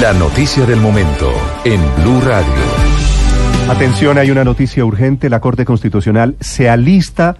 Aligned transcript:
La 0.00 0.12
noticia 0.12 0.66
del 0.66 0.78
momento 0.78 1.32
en 1.64 1.80
Blue 2.02 2.20
Radio. 2.20 2.52
Atención, 3.70 4.18
hay 4.18 4.30
una 4.30 4.44
noticia 4.44 4.84
urgente. 4.84 5.30
La 5.30 5.40
Corte 5.40 5.64
Constitucional 5.64 6.36
se 6.38 6.68
alista 6.68 7.38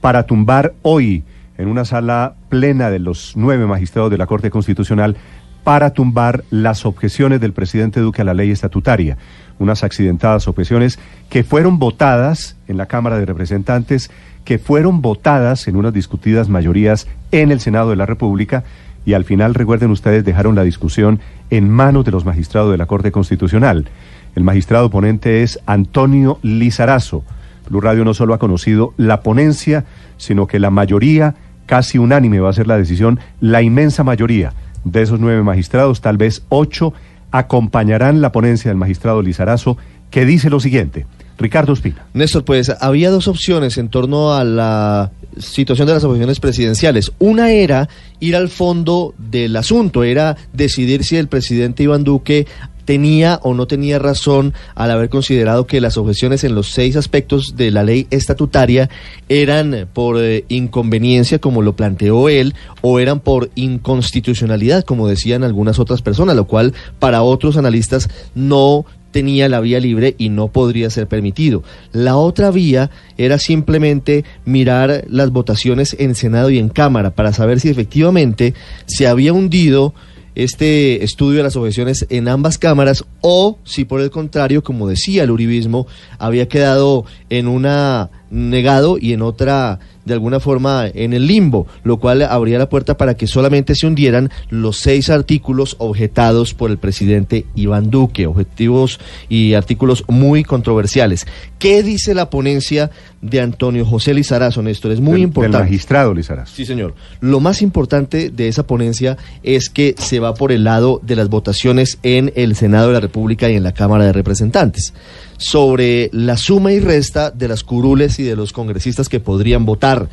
para 0.00 0.24
tumbar 0.24 0.74
hoy 0.82 1.24
en 1.58 1.66
una 1.66 1.84
sala 1.84 2.34
plena 2.48 2.90
de 2.90 3.00
los 3.00 3.32
nueve 3.34 3.66
magistrados 3.66 4.12
de 4.12 4.18
la 4.18 4.26
Corte 4.26 4.50
Constitucional 4.50 5.16
para 5.64 5.94
tumbar 5.94 6.44
las 6.50 6.86
objeciones 6.86 7.40
del 7.40 7.52
presidente 7.52 7.98
Duque 7.98 8.22
a 8.22 8.24
la 8.24 8.34
ley 8.34 8.52
estatutaria. 8.52 9.18
Unas 9.58 9.82
accidentadas 9.82 10.46
objeciones 10.46 11.00
que 11.28 11.42
fueron 11.42 11.80
votadas 11.80 12.56
en 12.68 12.76
la 12.76 12.86
Cámara 12.86 13.18
de 13.18 13.26
Representantes, 13.26 14.12
que 14.44 14.60
fueron 14.60 15.02
votadas 15.02 15.66
en 15.66 15.74
unas 15.74 15.92
discutidas 15.92 16.48
mayorías 16.48 17.08
en 17.32 17.50
el 17.50 17.58
Senado 17.58 17.90
de 17.90 17.96
la 17.96 18.06
República 18.06 18.62
y 19.06 19.14
al 19.14 19.24
final, 19.24 19.54
recuerden 19.54 19.92
ustedes, 19.92 20.24
dejaron 20.24 20.56
la 20.56 20.64
discusión 20.64 21.20
en 21.48 21.70
manos 21.70 22.04
de 22.04 22.10
los 22.10 22.24
magistrados 22.24 22.72
de 22.72 22.76
la 22.76 22.86
Corte 22.86 23.12
Constitucional. 23.12 23.86
El 24.34 24.42
magistrado 24.42 24.90
ponente 24.90 25.44
es 25.44 25.60
Antonio 25.64 26.40
Lizarazo. 26.42 27.24
Blue 27.70 27.80
Radio 27.80 28.04
no 28.04 28.14
solo 28.14 28.34
ha 28.34 28.38
conocido 28.38 28.92
la 28.96 29.20
ponencia, 29.20 29.84
sino 30.16 30.48
que 30.48 30.58
la 30.58 30.70
mayoría, 30.70 31.36
casi 31.66 31.98
unánime 31.98 32.40
va 32.40 32.50
a 32.50 32.52
ser 32.52 32.66
la 32.66 32.76
decisión, 32.76 33.20
la 33.40 33.62
inmensa 33.62 34.02
mayoría 34.02 34.52
de 34.84 35.02
esos 35.02 35.20
nueve 35.20 35.42
magistrados, 35.42 36.00
tal 36.00 36.16
vez 36.16 36.44
ocho, 36.48 36.92
acompañarán 37.30 38.20
la 38.20 38.32
ponencia 38.32 38.70
del 38.70 38.78
magistrado 38.78 39.22
Lizarazo, 39.22 39.76
que 40.10 40.24
dice 40.24 40.50
lo 40.50 40.58
siguiente. 40.58 41.06
Ricardo 41.38 41.72
Espina. 41.72 42.06
Néstor, 42.14 42.44
pues 42.44 42.70
había 42.80 43.10
dos 43.10 43.28
opciones 43.28 43.78
en 43.78 43.88
torno 43.88 44.34
a 44.34 44.42
la 44.42 45.10
situación 45.38 45.86
de 45.86 45.94
las 45.94 46.04
oposiciones 46.04 46.40
presidenciales. 46.40 47.12
Una 47.18 47.50
era 47.50 47.88
ir 48.20 48.36
al 48.36 48.48
fondo 48.48 49.14
del 49.18 49.56
asunto, 49.56 50.04
era 50.04 50.36
decidir 50.52 51.04
si 51.04 51.16
el 51.16 51.28
presidente 51.28 51.82
Iván 51.82 52.04
Duque 52.04 52.46
tenía 52.86 53.40
o 53.42 53.52
no 53.52 53.66
tenía 53.66 53.98
razón 53.98 54.54
al 54.74 54.90
haber 54.90 55.10
considerado 55.10 55.66
que 55.66 55.82
las 55.82 55.98
objeciones 55.98 56.44
en 56.44 56.54
los 56.54 56.70
seis 56.70 56.96
aspectos 56.96 57.56
de 57.56 57.70
la 57.70 57.82
ley 57.82 58.06
estatutaria 58.10 58.88
eran 59.28 59.88
por 59.92 60.22
eh, 60.22 60.44
inconveniencia, 60.48 61.38
como 61.38 61.60
lo 61.60 61.76
planteó 61.76 62.30
él, 62.30 62.54
o 62.80 62.98
eran 62.98 63.20
por 63.20 63.50
inconstitucionalidad, 63.56 64.84
como 64.84 65.08
decían 65.08 65.44
algunas 65.44 65.78
otras 65.78 66.00
personas, 66.00 66.36
lo 66.36 66.46
cual 66.46 66.72
para 66.98 67.22
otros 67.22 67.58
analistas 67.58 68.08
no 68.34 68.86
tenía 69.16 69.48
la 69.48 69.60
vía 69.60 69.80
libre 69.80 70.14
y 70.18 70.28
no 70.28 70.48
podría 70.48 70.90
ser 70.90 71.08
permitido. 71.08 71.62
La 71.90 72.18
otra 72.18 72.50
vía 72.50 72.90
era 73.16 73.38
simplemente 73.38 74.26
mirar 74.44 75.06
las 75.08 75.30
votaciones 75.30 75.96
en 75.98 76.14
Senado 76.14 76.50
y 76.50 76.58
en 76.58 76.68
Cámara 76.68 77.12
para 77.12 77.32
saber 77.32 77.58
si 77.58 77.70
efectivamente 77.70 78.52
se 78.84 79.06
había 79.06 79.32
hundido 79.32 79.94
este 80.34 81.02
estudio 81.02 81.38
de 81.38 81.44
las 81.44 81.56
objeciones 81.56 82.04
en 82.10 82.28
ambas 82.28 82.58
cámaras 82.58 83.06
o 83.22 83.58
si 83.64 83.86
por 83.86 84.02
el 84.02 84.10
contrario, 84.10 84.62
como 84.62 84.86
decía 84.86 85.22
el 85.22 85.30
uribismo, 85.30 85.86
había 86.18 86.46
quedado 86.46 87.06
en 87.30 87.48
una 87.48 88.10
negado 88.30 88.98
y 89.00 89.12
en 89.12 89.22
otra 89.22 89.78
de 90.04 90.12
alguna 90.14 90.38
forma 90.38 90.86
en 90.94 91.12
el 91.14 91.26
limbo, 91.26 91.66
lo 91.82 91.96
cual 91.96 92.22
abría 92.22 92.58
la 92.60 92.68
puerta 92.68 92.96
para 92.96 93.16
que 93.16 93.26
solamente 93.26 93.74
se 93.74 93.88
hundieran 93.88 94.30
los 94.50 94.76
seis 94.76 95.10
artículos 95.10 95.74
objetados 95.80 96.54
por 96.54 96.70
el 96.70 96.78
presidente 96.78 97.44
Iván 97.56 97.90
Duque, 97.90 98.28
objetivos 98.28 99.00
y 99.28 99.54
artículos 99.54 100.04
muy 100.06 100.44
controversiales. 100.44 101.26
¿Qué 101.58 101.82
dice 101.82 102.14
la 102.14 102.30
ponencia 102.30 102.92
de 103.20 103.40
Antonio 103.40 103.84
José 103.84 104.14
Lizarazo, 104.14 104.62
Néstor? 104.62 104.92
Es 104.92 105.00
muy 105.00 105.14
Del- 105.14 105.22
importante. 105.22 105.56
Del 105.58 105.66
magistrado 105.66 106.14
Lizarazo. 106.14 106.54
Sí, 106.54 106.64
señor. 106.64 106.94
Lo 107.20 107.40
más 107.40 107.60
importante 107.60 108.30
de 108.30 108.46
esa 108.46 108.64
ponencia 108.64 109.16
es 109.42 109.68
que 109.70 109.96
se 109.98 110.20
va 110.20 110.34
por 110.34 110.52
el 110.52 110.62
lado 110.62 111.00
de 111.02 111.16
las 111.16 111.28
votaciones 111.28 111.98
en 112.04 112.32
el 112.36 112.54
Senado 112.54 112.88
de 112.88 112.92
la 112.92 113.00
República 113.00 113.50
y 113.50 113.56
en 113.56 113.64
la 113.64 113.72
Cámara 113.72 114.04
de 114.04 114.12
Representantes 114.12 114.94
sobre 115.38 116.08
la 116.12 116.36
suma 116.36 116.72
y 116.72 116.80
resta 116.80 117.30
de 117.30 117.48
las 117.48 117.62
curules 117.62 118.15
y 118.18 118.22
de 118.24 118.36
los 118.36 118.52
congresistas 118.52 119.08
que 119.08 119.20
podrían 119.20 119.64
votar. 119.66 120.08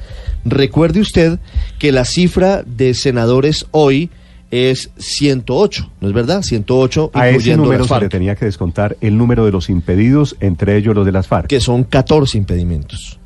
Recuerde 0.46 1.00
usted 1.00 1.40
que 1.80 1.92
la 1.92 2.06
cifra 2.06 2.64
de 2.66 2.94
senadores 2.94 3.66
hoy 3.72 4.10
es 4.52 4.92
108, 4.98 5.90
¿no 6.00 6.08
es 6.08 6.14
verdad? 6.14 6.44
108 6.44 7.10
A 7.14 7.30
ese 7.30 7.58
número 7.58 7.80
las 7.80 7.88
se 7.88 7.94
le 7.96 8.00
FARC, 8.02 8.12
tenía 8.12 8.36
que 8.36 8.46
descontar 8.46 8.96
el 9.02 9.18
número 9.18 9.46
de 9.46 9.52
los 9.52 9.70
impedidos, 9.70 10.36
entre 10.42 10.78
ellos 10.78 10.94
los 10.96 11.06
de 11.06 11.12
las 11.12 11.28
FARC. 11.28 11.48
que 11.48 11.60
son 11.60 11.84
14 11.84 12.38
impedimentos. 12.38 13.20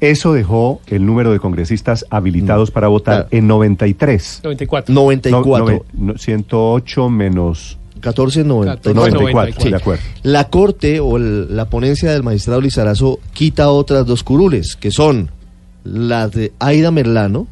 Eso 0.00 0.32
dejó 0.32 0.80
el 0.86 1.04
número 1.04 1.30
de 1.32 1.38
congresistas 1.38 2.06
habilitados 2.10 2.70
para 2.70 2.88
votar 2.88 3.14
Claro. 3.14 3.28
en 3.30 3.46
93. 3.46 4.40
94. 4.42 4.94
94. 4.94 5.66
No, 5.66 5.72
no, 5.92 6.12
no, 6.14 6.18
108 6.18 7.10
menos 7.10 7.78
14, 8.00 8.44
94. 8.44 8.94
94, 8.94 9.60
Sí. 9.62 9.70
de 9.70 9.76
acuerdo. 9.76 10.02
La 10.22 10.48
Corte 10.48 11.00
o 11.00 11.16
el- 11.16 11.54
la 11.56 11.68
ponencia 11.70 12.10
del 12.12 12.22
magistrado 12.22 12.60
Lizarazo 12.60 13.18
quita 13.32 13.70
otras 13.70 14.06
dos 14.06 14.22
curules, 14.22 14.76
que 14.76 14.90
son 14.90 15.30
la 15.84 16.28
de 16.28 16.52
Aida 16.58 16.90
Merlano, 16.90 17.46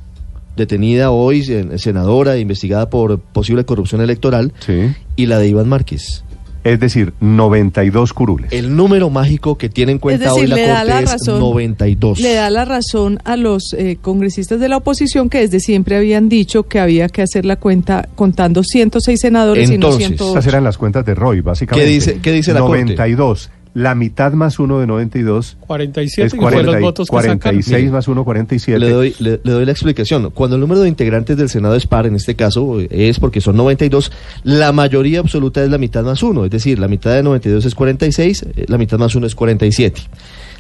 detenida 0.57 1.11
hoy, 1.11 1.43
sen- 1.43 1.79
senadora, 1.79 2.37
investigada 2.39 2.89
por 2.91 3.19
posible 3.19 3.65
corrupción 3.65 4.01
electoral, 4.01 4.53
Sí. 4.61 4.93
y 5.17 5.27
la 5.27 5.39
de 5.39 5.49
Iván 5.49 5.69
Márquez. 5.69 6.25
Es 6.65 6.81
decir, 6.81 7.13
92 7.21 8.13
curules. 8.15 8.51
El 8.53 8.75
número 8.75 9.11
mágico 9.11 9.59
que 9.59 9.69
tiene 9.69 9.93
en 9.93 9.99
cuenta 9.99 10.25
decir, 10.33 10.45
hoy 10.45 10.47
la 10.49 10.57
Corte 10.57 10.85
la 10.89 11.01
es 11.01 11.13
razón- 11.13 11.39
92. 11.41 12.21
Le 12.21 12.33
da 12.35 12.49
la 12.51 12.65
razón 12.65 13.19
a 13.25 13.37
los 13.37 13.75
eh, 13.77 13.99
congresistas 14.01 14.59
de 14.61 14.69
la 14.69 14.79
oposición 14.79 15.29
que 15.29 15.41
desde 15.41 15.61
siempre 15.61 15.97
habían 15.97 16.29
dicho 16.31 16.63
que 16.65 16.81
había 16.81 17.09
que 17.09 17.21
hacer 17.23 17.45
la 17.45 17.57
cuenta 17.57 18.09
contando 18.15 18.63
106 18.65 19.21
senadores 19.21 19.69
Entonces, 19.71 20.01
y 20.01 20.03
no 20.13 20.17
108. 20.17 20.29
Estas 20.39 20.47
eran 20.47 20.65
las 20.65 20.79
cuentas 20.79 21.05
de 21.05 21.15
Roy, 21.15 21.41
básicamente. 21.43 21.87
¿Qué 21.87 21.95
dice- 21.95 22.19
qué 22.23 22.33
dice 22.33 22.53
la 22.55 22.61
Corte? 22.61 22.81
92. 22.81 23.51
La 23.75 23.97
mitad 23.97 24.33
más 24.35 24.61
uno 24.61 24.79
de 24.79 24.87
92 24.87 25.57
47 25.67 26.27
es 26.29 26.33
que 26.33 26.39
fueron 26.41 26.53
40 26.65 26.73
los 26.73 26.81
y- 26.81 26.83
votos 26.85 27.07
que 27.09 27.11
46 27.11 27.67
sacaron. 27.67 27.93
más 27.93 28.07
1, 28.09 28.25
47. 28.25 28.79
Le 28.79 28.91
doy, 28.91 29.15
le, 29.19 29.41
le 29.43 29.53
doy 29.53 29.65
la 29.67 29.73
explicación. 29.73 30.31
Cuando 30.31 30.55
el 30.57 30.61
número 30.61 30.81
de 30.81 30.89
integrantes 30.89 31.37
del 31.37 31.49
Senado 31.49 31.75
es 31.75 31.87
par, 31.89 32.07
en 32.07 32.15
este 32.15 32.37
caso 32.37 32.79
es 32.89 33.19
porque 33.19 33.41
son 33.41 33.57
92, 33.57 34.13
la 34.45 34.71
mayoría 34.73 35.19
absoluta 35.19 35.63
es 35.65 35.71
la 35.71 35.79
mitad 35.79 36.05
más 36.05 36.23
uno. 36.23 36.45
Es 36.45 36.53
decir, 36.53 36.79
la 36.79 36.87
mitad 36.87 37.13
de 37.15 37.25
92 37.25 37.65
es 37.65 37.75
46, 37.75 38.43
eh, 38.57 38.65
la 38.69 38.79
mitad 38.79 38.97
más 38.99 39.15
uno 39.17 39.27
es 39.27 39.35
47. 39.35 40.01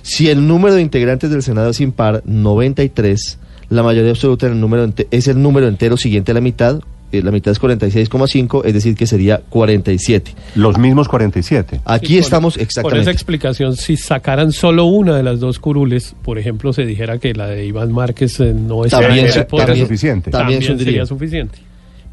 Si 0.02 0.28
el 0.28 0.46
número 0.46 0.74
de 0.74 0.82
integrantes 0.82 1.30
del 1.30 1.42
Senado 1.44 1.70
es 1.70 1.80
impar, 1.80 2.20
93, 2.26 3.38
la 3.70 3.82
mayoría 3.82 4.10
absoluta 4.10 4.48
del 4.48 4.60
número 4.60 4.84
ente- 4.84 5.06
es 5.10 5.28
el 5.28 5.40
número 5.40 5.68
entero 5.68 5.96
siguiente 5.96 6.32
a 6.32 6.34
la 6.34 6.40
mitad. 6.40 6.80
Eh, 7.14 7.22
la 7.22 7.30
mitad 7.30 7.52
es 7.52 7.60
46,5, 7.60 8.62
es 8.64 8.74
decir, 8.74 8.94
que 8.96 9.06
sería 9.06 9.40
47. 9.48 10.34
Los 10.54 10.78
mismos 10.78 11.08
47. 11.08 11.80
Aquí 11.84 12.06
Sí, 12.14 12.18
estamos 12.18 12.54
Con 12.54 12.62
exactamente. 12.62 13.00
esa 13.02 13.10
explicación, 13.10 13.76
si 13.76 13.96
sacaran 13.96 14.52
solo 14.52 14.84
una 14.86 15.16
de 15.16 15.22
las 15.22 15.40
dos 15.40 15.58
curules, 15.58 16.14
por 16.22 16.38
ejemplo, 16.38 16.72
se 16.72 16.84
dijera 16.86 17.18
que 17.18 17.34
la 17.34 17.46
de 17.48 17.66
Iván 17.66 17.92
Márquez 17.92 18.38
eh, 18.40 18.54
no 18.54 18.84
es 18.84 18.90
También 18.90 19.26
era, 19.26 19.46
era 19.52 19.76
suficiente. 19.76 20.30
también 20.30 20.62
sería 20.62 21.06
suficiente. 21.06 21.58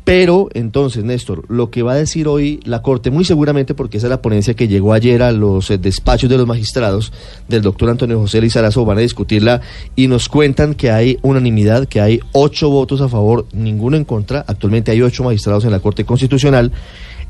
Pero 0.03 0.49
entonces, 0.53 1.03
Néstor, 1.03 1.45
lo 1.47 1.69
que 1.69 1.83
va 1.83 1.93
a 1.93 1.95
decir 1.95 2.27
hoy 2.27 2.59
la 2.63 2.81
Corte, 2.81 3.11
muy 3.11 3.23
seguramente 3.23 3.75
porque 3.75 3.97
esa 3.97 4.07
es 4.07 4.11
la 4.11 4.21
ponencia 4.21 4.55
que 4.55 4.67
llegó 4.67 4.93
ayer 4.93 5.21
a 5.21 5.31
los 5.31 5.69
eh, 5.69 5.77
despachos 5.77 6.29
de 6.29 6.37
los 6.37 6.47
magistrados 6.47 7.13
del 7.47 7.61
doctor 7.61 7.89
Antonio 7.89 8.19
José 8.19 8.41
Lizarazo, 8.41 8.83
van 8.83 8.97
a 8.97 9.01
discutirla 9.01 9.61
y 9.95 10.07
nos 10.07 10.27
cuentan 10.27 10.73
que 10.73 10.89
hay 10.89 11.19
unanimidad, 11.21 11.87
que 11.87 12.01
hay 12.01 12.19
ocho 12.31 12.69
votos 12.69 12.99
a 13.01 13.09
favor, 13.09 13.45
ninguno 13.53 13.95
en 13.95 14.05
contra, 14.05 14.43
actualmente 14.47 14.91
hay 14.91 15.03
ocho 15.03 15.23
magistrados 15.23 15.65
en 15.65 15.71
la 15.71 15.79
Corte 15.79 16.03
Constitucional, 16.03 16.71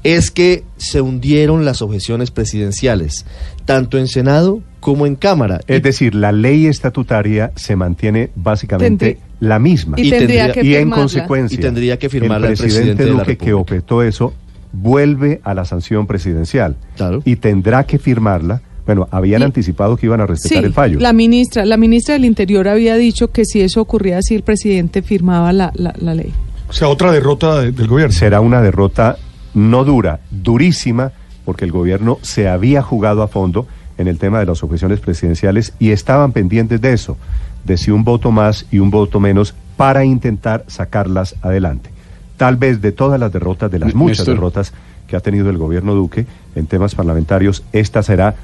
es 0.04 0.32
que 0.32 0.64
se 0.78 1.02
hundieron 1.02 1.66
las 1.66 1.82
objeciones 1.82 2.32
presidenciales, 2.32 3.26
tanto 3.66 3.98
en 3.98 4.08
Senado 4.08 4.62
como 4.82 5.06
en 5.06 5.16
Cámara. 5.16 5.62
Es 5.68 5.82
decir, 5.82 6.14
la 6.14 6.34
ley 6.34 6.66
estatutaria 6.68 7.52
se 7.56 7.78
mantiene 7.78 8.32
básicamente 8.36 9.16
Tendrí- 9.18 9.20
la 9.40 9.60
misma. 9.60 9.98
y, 9.98 10.08
y 10.08 10.10
tendría 10.10 10.52
que 10.52 10.64
y 10.66 10.74
en 10.76 10.80
firmarla. 10.82 10.96
consecuencia, 11.04 11.56
Y 11.58 11.62
tendría 11.62 11.98
que 11.98 12.10
firmarla 12.10 12.48
el 12.48 12.52
el 12.54 12.58
presidente, 12.60 12.96
presidente 12.96 13.04
de 13.06 13.12
la 13.12 13.20
Duque 13.24 13.38
que 13.38 13.54
objetó 13.54 14.04
eso 14.04 14.34
vuelve 14.74 15.40
a 15.44 15.54
la 15.54 15.66
sanción 15.66 16.08
presidencial 16.08 16.76
Claro. 16.98 17.22
y 17.26 17.36
tendrá 17.38 17.86
que 17.86 17.98
firmarla. 18.00 18.62
Bueno, 18.86 19.08
habían 19.12 19.42
Y- 19.42 19.46
anticipado 19.46 19.96
que 19.98 20.08
iban 20.08 20.22
a 20.22 20.26
respetar 20.26 20.60
Sí, 20.60 20.66
el 20.66 20.74
fallo. 20.74 21.00
la 21.00 21.14
ministra, 21.14 21.66
la 21.66 21.78
ministra 21.78 22.14
del 22.16 22.26
Interior 22.26 22.68
había 22.68 22.96
dicho 22.96 23.32
que 23.32 23.46
si 23.46 23.62
eso 23.62 23.80
ocurría 23.82 24.18
así 24.18 24.34
el 24.36 24.42
presidente 24.44 25.02
firmaba 25.02 25.54
la, 25.54 25.72
la, 25.76 25.94
la 26.00 26.16
ley. 26.16 26.34
O 26.70 26.74
sea, 26.74 26.88
otra 26.88 27.12
derrota 27.12 27.62
de- 27.62 27.72
del 27.72 27.88
gobierno. 27.88 28.14
Será 28.14 28.42
una 28.42 28.62
derrota 28.62 29.18
no 29.54 29.84
dura, 29.84 30.22
durísima, 30.32 31.12
porque 31.46 31.66
el 31.66 31.72
gobierno 31.72 32.18
se 32.22 32.48
había 32.48 32.82
jugado 32.82 33.22
a 33.24 33.28
fondo 33.28 33.68
en 33.98 34.08
el 34.08 34.18
tema 34.18 34.40
de 34.40 34.46
las 34.46 34.64
objeciones 34.64 35.00
presidenciales 35.00 35.74
y 35.80 35.92
estaban 35.92 36.32
pendientes 36.32 36.82
de 36.82 36.94
eso, 36.94 37.18
de 37.66 37.78
si 37.78 37.92
un 37.92 38.04
voto 38.04 38.32
más 38.32 38.66
y 38.72 38.80
un 38.80 38.90
voto 38.90 39.20
menos 39.20 39.54
para 39.78 40.06
intentar 40.06 40.64
sacarlas 40.68 41.36
adelante. 41.42 41.90
Tal 42.38 42.56
vez 42.56 42.82
de 42.82 42.92
todas 42.92 43.20
las 43.20 43.32
derrotas, 43.32 43.72
de 43.72 43.80
las 43.80 43.94
muchas 43.94 44.20
Néstor. 44.20 44.36
derrotas 44.36 44.74
que 45.08 45.16
ha 45.16 45.20
tenido 45.20 45.50
el 45.50 45.58
gobierno 45.58 45.94
Duque 45.94 46.26
en 46.56 46.66
temas 46.66 46.96
parlamentarios, 46.96 47.64
esta 47.72 48.02
será, 48.02 48.36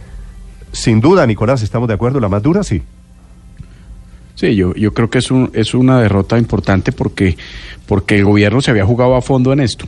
sin 0.72 1.02
duda, 1.02 1.26
Nicolás, 1.26 1.62
¿estamos 1.62 1.88
de 1.88 1.94
acuerdo? 1.94 2.20
¿La 2.20 2.30
más 2.30 2.44
dura? 2.44 2.64
Sí. 2.64 2.84
Sí, 4.36 4.56
yo, 4.56 4.76
yo 4.76 4.94
creo 4.94 5.10
que 5.10 5.18
es, 5.18 5.32
un, 5.32 5.50
es 5.54 5.74
una 5.74 6.00
derrota 6.00 6.38
importante 6.38 6.92
porque, 6.92 7.38
porque 7.88 8.18
el 8.18 8.26
gobierno 8.26 8.62
se 8.62 8.70
había 8.70 8.86
jugado 8.86 9.16
a 9.16 9.22
fondo 9.22 9.52
en 9.52 9.62
esto. 9.62 9.88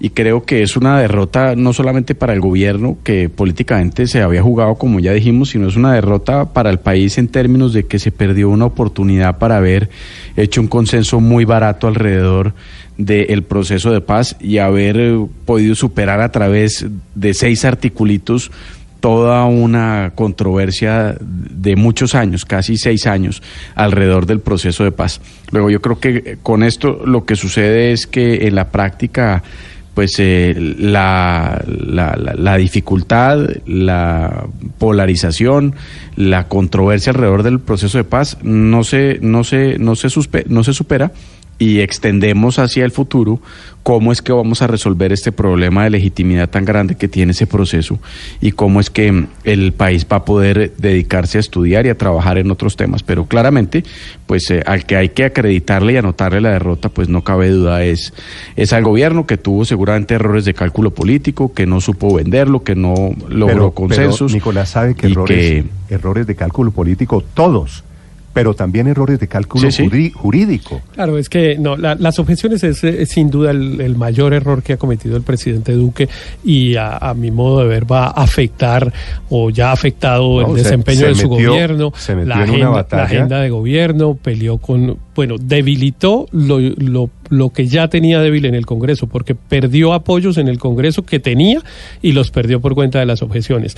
Y 0.00 0.10
creo 0.10 0.44
que 0.44 0.62
es 0.62 0.76
una 0.76 0.98
derrota 0.98 1.54
no 1.56 1.72
solamente 1.72 2.14
para 2.14 2.32
el 2.32 2.40
gobierno, 2.40 2.98
que 3.04 3.28
políticamente 3.28 4.06
se 4.06 4.22
había 4.22 4.42
jugado, 4.42 4.74
como 4.74 5.00
ya 5.00 5.12
dijimos, 5.12 5.50
sino 5.50 5.68
es 5.68 5.76
una 5.76 5.94
derrota 5.94 6.52
para 6.52 6.70
el 6.70 6.78
país 6.78 7.16
en 7.18 7.28
términos 7.28 7.72
de 7.72 7.86
que 7.86 7.98
se 7.98 8.10
perdió 8.10 8.50
una 8.50 8.66
oportunidad 8.66 9.38
para 9.38 9.56
haber 9.56 9.90
hecho 10.36 10.60
un 10.60 10.68
consenso 10.68 11.20
muy 11.20 11.44
barato 11.44 11.86
alrededor 11.86 12.54
del 12.96 13.42
proceso 13.42 13.92
de 13.92 14.00
paz 14.00 14.36
y 14.40 14.58
haber 14.58 14.96
eh, 14.98 15.26
podido 15.44 15.74
superar 15.74 16.20
a 16.20 16.30
través 16.30 16.86
de 17.14 17.34
seis 17.34 17.64
articulitos 17.64 18.50
toda 19.00 19.44
una 19.44 20.12
controversia 20.14 21.14
de 21.20 21.76
muchos 21.76 22.14
años, 22.14 22.46
casi 22.46 22.78
seis 22.78 23.06
años, 23.06 23.42
alrededor 23.74 24.24
del 24.24 24.40
proceso 24.40 24.82
de 24.82 24.92
paz. 24.92 25.20
Luego 25.50 25.68
yo 25.68 25.82
creo 25.82 26.00
que 26.00 26.38
con 26.42 26.62
esto 26.62 27.02
lo 27.04 27.26
que 27.26 27.36
sucede 27.36 27.92
es 27.92 28.06
que 28.06 28.46
en 28.46 28.54
la 28.54 28.70
práctica 28.70 29.42
pues 29.94 30.16
eh, 30.18 30.54
la, 30.78 31.64
la, 31.66 32.16
la, 32.16 32.56
dificultad, 32.56 33.48
la 33.66 34.46
polarización, 34.78 35.74
la 36.16 36.48
controversia 36.48 37.10
alrededor 37.10 37.44
del 37.44 37.60
proceso 37.60 37.98
de 37.98 38.04
paz 38.04 38.38
no 38.42 38.82
se, 38.82 39.18
no 39.22 39.44
se, 39.44 39.78
no 39.78 39.94
se, 39.94 40.08
no 40.48 40.64
se 40.64 40.72
supera 40.72 41.12
y 41.58 41.80
extendemos 41.80 42.58
hacia 42.58 42.84
el 42.84 42.90
futuro 42.90 43.40
cómo 43.84 44.12
es 44.12 44.22
que 44.22 44.32
vamos 44.32 44.62
a 44.62 44.66
resolver 44.66 45.12
este 45.12 45.30
problema 45.30 45.84
de 45.84 45.90
legitimidad 45.90 46.48
tan 46.48 46.64
grande 46.64 46.96
que 46.96 47.06
tiene 47.06 47.32
ese 47.32 47.46
proceso 47.46 47.98
y 48.40 48.52
cómo 48.52 48.80
es 48.80 48.88
que 48.88 49.26
el 49.44 49.72
país 49.72 50.06
va 50.10 50.16
a 50.16 50.24
poder 50.24 50.72
dedicarse 50.78 51.36
a 51.36 51.40
estudiar 51.40 51.84
y 51.84 51.90
a 51.90 51.98
trabajar 51.98 52.38
en 52.38 52.50
otros 52.50 52.76
temas. 52.76 53.02
Pero 53.02 53.26
claramente, 53.26 53.84
pues 54.26 54.50
eh, 54.50 54.62
al 54.66 54.86
que 54.86 54.96
hay 54.96 55.10
que 55.10 55.26
acreditarle 55.26 55.92
y 55.92 55.96
anotarle 55.98 56.40
la 56.40 56.50
derrota, 56.52 56.88
pues 56.88 57.10
no 57.10 57.22
cabe 57.22 57.50
duda, 57.50 57.84
es, 57.84 58.14
es 58.56 58.72
al 58.72 58.84
gobierno 58.84 59.26
que 59.26 59.36
tuvo 59.36 59.66
seguramente 59.66 60.14
errores 60.14 60.46
de 60.46 60.54
cálculo 60.54 60.92
político, 60.92 61.52
que 61.52 61.66
no 61.66 61.82
supo 61.82 62.14
venderlo, 62.14 62.64
que 62.64 62.74
no 62.74 62.94
logró 63.28 63.72
consensos. 63.72 64.32
Nicolás 64.32 64.70
sabe 64.70 64.94
que 64.94 65.08
errores, 65.08 65.64
errores 65.90 66.26
de 66.26 66.34
cálculo 66.34 66.70
político, 66.70 67.22
todos 67.34 67.84
pero 68.34 68.52
también 68.52 68.88
errores 68.88 69.20
de 69.20 69.28
cálculo 69.28 69.68
jurídico. 70.14 70.82
Claro, 70.92 71.16
es 71.16 71.28
que 71.28 71.56
no, 71.56 71.76
las 71.76 72.18
objeciones 72.18 72.64
es, 72.64 73.08
sin 73.08 73.30
duda 73.30 73.52
el, 73.52 73.94
mayor 73.96 74.34
error 74.34 74.62
que 74.62 74.72
ha 74.72 74.76
cometido 74.76 75.16
el 75.16 75.22
presidente 75.22 75.72
Duque 75.72 76.08
y 76.44 76.74
a, 76.76 77.14
mi 77.16 77.30
modo 77.30 77.60
de 77.60 77.68
ver 77.68 77.90
va 77.90 78.06
a 78.06 78.24
afectar 78.24 78.92
o 79.30 79.50
ya 79.50 79.70
ha 79.70 79.72
afectado 79.72 80.40
el 80.40 80.56
desempeño 80.56 81.06
de 81.06 81.14
su 81.14 81.28
gobierno, 81.28 81.92
la, 82.24 82.42
agenda, 82.42 82.86
la 82.90 83.02
agenda 83.04 83.40
de 83.40 83.50
gobierno, 83.50 84.18
peleó 84.20 84.58
con, 84.58 84.98
bueno, 85.14 85.36
debilitó 85.38 86.26
lo, 86.32 86.58
lo, 86.58 87.10
lo 87.28 87.50
que 87.50 87.66
ya 87.66 87.88
tenía 87.88 88.20
débil 88.20 88.46
en 88.46 88.54
el 88.54 88.66
Congreso, 88.66 89.06
porque 89.06 89.34
perdió 89.34 89.92
apoyos 89.92 90.38
en 90.38 90.48
el 90.48 90.58
Congreso 90.58 91.04
que 91.04 91.20
tenía 91.20 91.62
y 92.02 92.12
los 92.12 92.30
perdió 92.30 92.60
por 92.60 92.74
cuenta 92.74 92.98
de 92.98 93.06
las 93.06 93.22
objeciones. 93.22 93.76